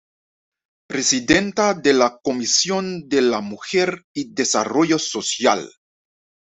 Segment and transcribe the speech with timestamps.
[0.89, 5.69] Presidenta de la Comisión de la Mujer y Desarrollo Social.